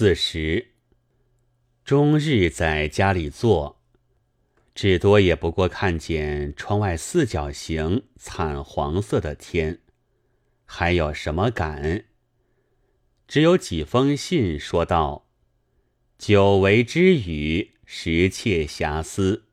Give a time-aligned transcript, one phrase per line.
[0.00, 0.68] 四十，
[1.84, 3.82] 终日在家里坐，
[4.72, 9.80] 至多也不过看见窗外四角形惨黄色的天，
[10.64, 12.04] 还有什么感？
[13.26, 15.26] 只有几封信说道
[16.16, 19.46] ：“久违之语，实切遐思。”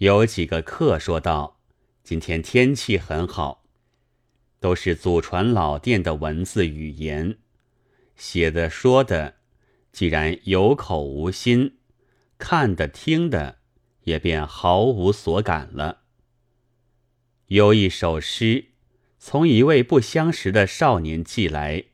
[0.00, 1.60] 有几个客说道
[2.02, 3.66] ：“今天天气很好。”
[4.60, 7.36] 都是祖传老店的文字语言，
[8.16, 9.41] 写的说的，
[9.92, 11.78] 既然有口无心，
[12.38, 13.58] 看的听的
[14.02, 16.00] 也便毫无所感了。
[17.46, 18.72] 有一首诗，
[19.18, 21.84] 从一位不相识的少年寄来。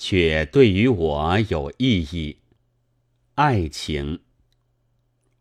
[0.00, 2.42] 却对于我有意义。
[3.34, 4.20] 爱情，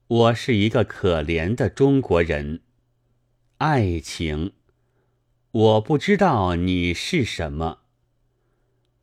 [0.07, 2.61] 我是一个可怜的中国人。
[3.59, 4.53] 爱情，
[5.51, 7.81] 我不知道你是什么。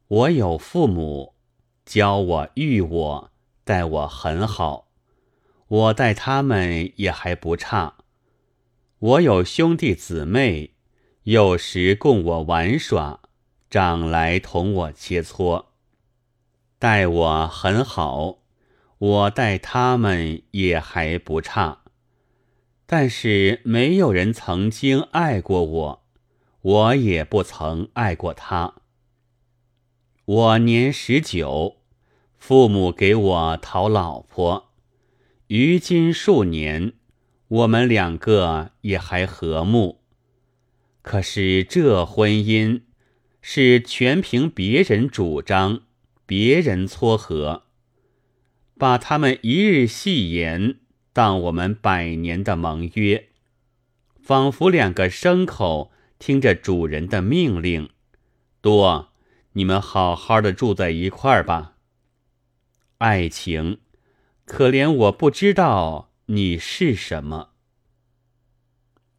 [0.08, 1.33] 我有父母，
[1.84, 3.30] 教我育我，
[3.64, 4.88] 待我很好，
[5.68, 7.96] 我待他们也还不差。
[8.98, 10.74] 我有兄弟姊妹，
[11.24, 13.20] 有时供我玩耍。
[13.70, 15.64] 长来同我切磋，
[16.78, 18.38] 待我很好，
[18.98, 21.82] 我待他们也还不差。
[22.86, 26.04] 但是没有人曾经爱过我，
[26.60, 28.74] 我也不曾爱过他。
[30.24, 31.76] 我年十九，
[32.36, 34.72] 父母给我讨老婆，
[35.48, 36.94] 于今数年，
[37.48, 40.00] 我们两个也还和睦。
[41.02, 42.82] 可是这婚姻。
[43.46, 45.82] 是全凭别人主张，
[46.24, 47.64] 别人撮合，
[48.78, 50.76] 把他们一日戏言
[51.12, 53.28] 当我们百年的盟约，
[54.18, 57.90] 仿佛两个牲口听着主人的命令。
[58.62, 59.12] 多，
[59.54, 61.76] 你们好好的住在一块儿吧。
[62.98, 63.80] 爱情，
[64.44, 67.50] 可怜我不知道你是什么。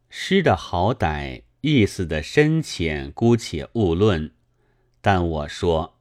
[0.08, 1.42] 诗的好歹。
[1.62, 4.32] 意思的深浅，姑且勿论。
[5.00, 5.98] 但我说，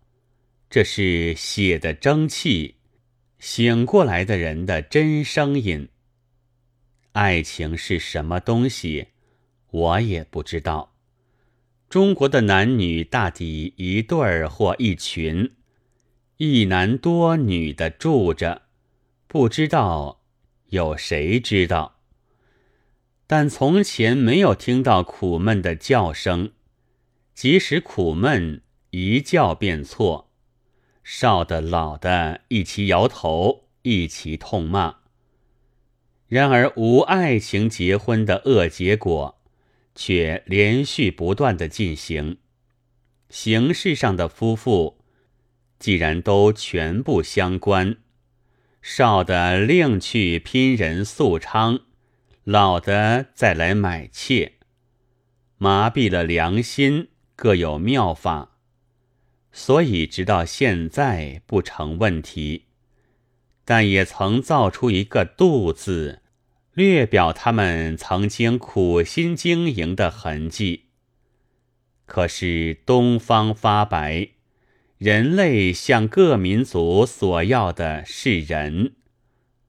[0.69, 2.75] 这是写的蒸汽，
[3.39, 5.89] 醒过来的人的真声音。
[7.13, 9.07] 爱情是什么东西，
[9.71, 10.94] 我也不知道。
[11.95, 15.53] 中国的男女大抵一对儿或一群，
[16.35, 18.63] 一男多女的住着，
[19.27, 20.19] 不知道，
[20.71, 21.95] 有谁知道？
[23.25, 26.51] 但从前没有听到苦闷的叫声，
[27.33, 30.29] 即使苦闷，一叫便错，
[31.01, 34.97] 少的老的一起摇头，一起痛骂。
[36.27, 39.34] 然而无爱情结婚的恶结果，
[39.95, 42.37] 却连续不断的进行。
[43.29, 44.99] 形式上的夫妇，
[45.79, 47.97] 既然都全部相关，
[48.81, 51.81] 少的另去拼人素娼。
[52.43, 54.53] 老的再来买妾，
[55.57, 58.57] 麻痹了良心，各有妙法，
[59.51, 62.65] 所以直到现在不成问题。
[63.65, 66.21] 但也曾造出一个“度”字，
[66.75, 70.83] 略表他们曾经苦心经营的痕迹。
[72.05, 74.29] 可是东方发白，
[74.99, 78.93] 人类向各民族所要的是人，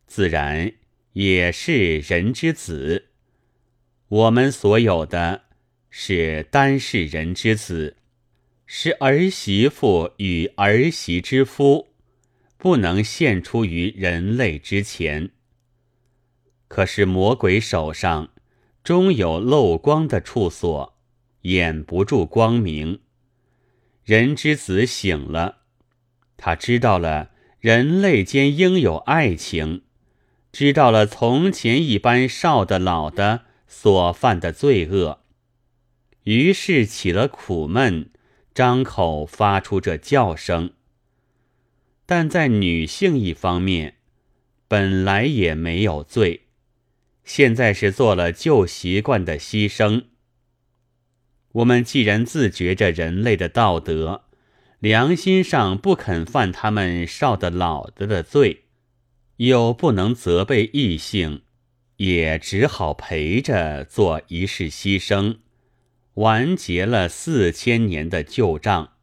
[0.06, 0.72] 自然。
[1.12, 3.06] 也是人之子，
[4.06, 5.44] 我们所有的
[5.88, 7.96] 是单是人之子，
[8.66, 11.94] 是儿媳妇与儿媳之夫，
[12.58, 15.30] 不能献出于人类之前。
[16.68, 18.30] 可是魔鬼手上
[18.82, 20.98] 终有漏光的处所，
[21.42, 23.00] 掩不住光明。
[24.04, 25.58] 人之子醒了，
[26.36, 29.82] 他知道了人类间应有爱情。
[30.52, 35.20] 知道了从前一般少的老的所犯的罪恶，
[36.22, 38.10] 于是起了苦闷，
[38.54, 40.72] 张口发出这叫声。
[42.06, 43.96] 但在女性一方面，
[44.66, 46.45] 本来也没有罪，
[47.26, 50.04] 现在是做了旧习惯的牺牲。
[51.52, 54.24] 我们既然自觉着人类的道德，
[54.78, 58.62] 良心上不肯犯他们少的老的的罪。
[59.38, 61.42] 又不能责备异性，
[61.96, 65.40] 也只好陪着做一世牺牲，
[66.14, 68.94] 完结了四千年的旧账。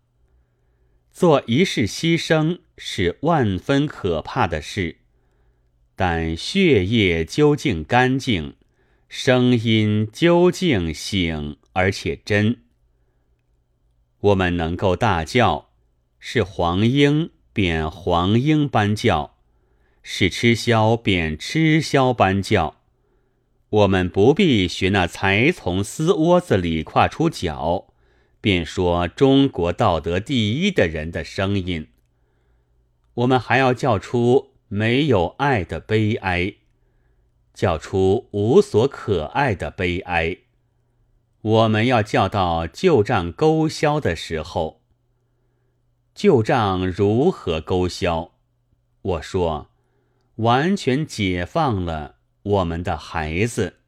[1.11, 5.01] 做一世牺牲是万分可怕的事，
[5.95, 8.55] 但血液究竟干净，
[9.07, 12.57] 声音究竟醒而且真。
[14.19, 15.69] 我们能够大叫，
[16.19, 19.35] 是黄莺便黄莺般叫；
[20.01, 22.81] 是吃枭，便吃枭般叫。
[23.69, 27.87] 我们不必学那才从丝窝子里跨出脚，
[28.39, 31.87] 便说中国道德第一的人的声音。
[33.15, 36.55] 我们还要叫出没有爱的悲哀，
[37.53, 40.35] 叫出无所可爱的悲哀。
[41.41, 44.81] 我们要叫到旧账勾销的时候，
[46.15, 48.31] 旧账如何勾销？
[49.03, 49.69] 我说，
[50.37, 52.15] 完全解放了。
[52.41, 53.81] 我们的孩子。